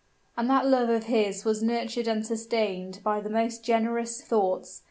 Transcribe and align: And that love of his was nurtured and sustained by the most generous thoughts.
And 0.35 0.49
that 0.49 0.65
love 0.65 0.89
of 0.89 1.03
his 1.03 1.45
was 1.45 1.61
nurtured 1.61 2.07
and 2.07 2.25
sustained 2.25 3.01
by 3.03 3.19
the 3.21 3.29
most 3.29 3.63
generous 3.63 4.19
thoughts. 4.19 4.79